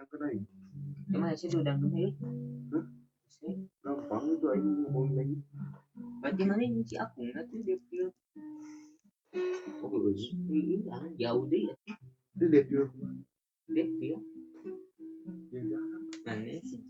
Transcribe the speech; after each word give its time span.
Tangerang. 0.00 0.48
Emang 1.12 1.36
sih 1.36 1.52
udah 1.52 1.76
gede? 1.76 2.16
Hah? 2.72 2.84
Gampang 3.84 4.32
itu 4.32 4.46
aja 4.48 4.64
ngomong 4.64 5.12
lagi. 5.12 5.36
Berarti 6.24 6.42
mana 6.48 6.64
ini 6.64 6.80
si 6.88 6.96
aku 6.96 7.28
nggak 7.28 7.44
tuh 7.52 7.60
dia. 7.60 7.76
Oh 9.84 9.88
bagus. 9.92 10.32
Ini 10.32 10.88
jauh 11.20 11.44
deh 11.52 11.68
ya. 11.68 11.74
Itu 12.32 12.44
dia 12.48 12.64
pil. 12.64 12.88
Dia. 13.68 14.16
Mana 16.24 16.56
sih? 16.64 16.80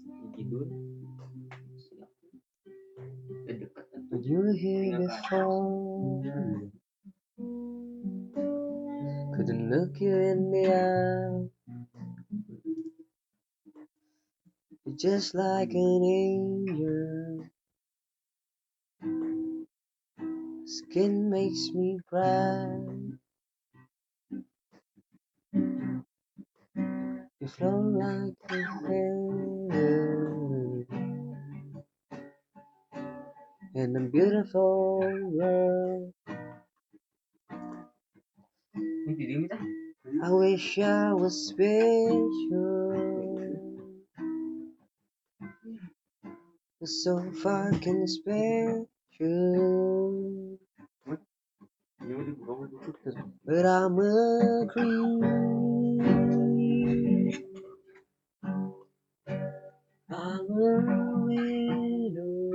Dekat. 3.50 3.86
You 4.22 4.54
hear 4.54 5.02
the 5.02 5.10
phone. 5.26 6.70
Couldn't 9.34 9.66
look 9.66 9.98
you 9.98 10.14
in 10.14 10.54
the 10.54 10.62
eye. 10.70 11.50
Just 15.00 15.34
like 15.34 15.72
an 15.72 16.02
angel. 16.04 17.48
Skin 20.66 21.30
makes 21.30 21.70
me 21.72 21.98
cry. 22.06 22.76
You 27.40 27.48
flow 27.48 27.80
like 27.96 28.36
a 28.52 28.60
feather 28.84 30.84
in 33.72 33.96
a 33.96 34.04
beautiful 34.12 35.00
world. 35.32 36.12
Ini 39.08 39.16
di 39.16 39.24
dia 39.24 39.48
dah. 39.48 39.64
I 40.20 40.28
wish 40.36 40.76
I 40.76 41.16
was 41.16 41.48
special. 41.48 43.09
So 46.82 47.20
special. 48.08 48.48
ini 52.00 52.12
udah 52.16 52.32
buka 52.40 53.20
But 53.44 53.68
I'm 53.68 54.00
a 54.00 54.64
creep. 54.64 55.20
I'm 60.08 60.48
a 60.48 60.72
widow. 61.28 62.48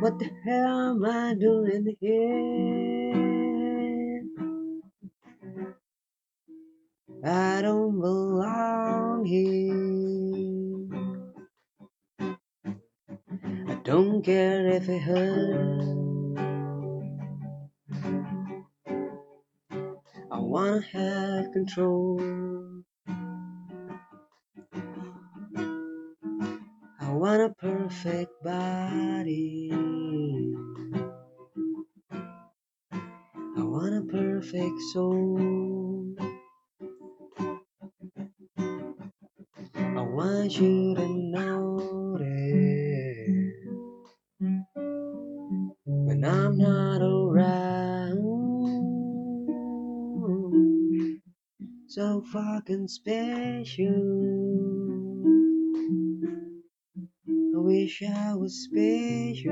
What 0.00 0.16
the 0.16 0.32
hell 0.48 0.96
am 0.96 1.04
I 1.04 1.36
doing 1.36 1.92
here? 2.00 3.20
I 7.20 7.60
don't 7.60 8.00
belong 8.00 9.28
here. 9.28 9.99
Don't 13.90 14.24
care 14.24 14.68
if 14.68 14.88
it 14.88 15.00
hurts. 15.00 15.84
I 20.30 20.38
wanna 20.38 20.80
have 20.92 21.50
control. 21.52 22.20
I 27.00 27.10
want 27.10 27.42
a 27.42 27.52
perfect 27.58 28.30
body. 28.44 29.72
I 33.58 33.62
want 33.74 33.94
a 33.96 34.02
perfect 34.08 34.80
soul. 34.92 36.14
I 39.74 40.02
want 40.02 40.60
you 40.60 40.94
to 40.94 41.08
notice 41.08 41.59
when 46.20 46.30
I'm 46.30 46.58
not 46.58 47.00
around. 47.00 48.20
So 51.88 52.22
fucking 52.32 52.88
special. 52.88 53.86
I 57.28 57.58
wish 57.58 58.02
I 58.02 58.34
was 58.34 58.64
special, 58.64 59.50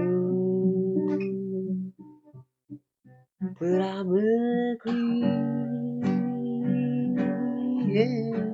but 3.61 3.81
I'm 3.81 4.17
a 4.17 4.77
creep. 4.81 5.25
Yeah, 7.89 8.45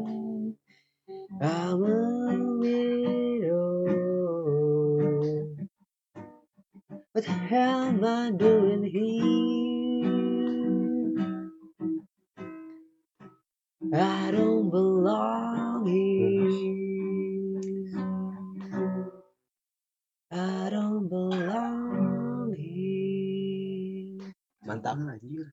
I'm 1.40 1.82
a 1.82 2.58
widow. 2.60 3.23
What 7.14 7.26
the 7.26 7.32
hell 7.32 7.82
am 7.94 8.04
I 8.04 8.32
doing 8.32 8.84
here? 8.90 10.02
I 13.94 14.32
don't 14.32 14.70
belong 14.70 15.86
here. 15.86 16.50
I 20.32 20.70
don't 20.70 21.08
belong 21.08 22.56
here. 22.58 24.34
Mantap 24.66 24.98
anjir. 24.98 25.52